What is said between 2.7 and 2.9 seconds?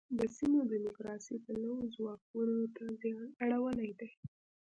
ته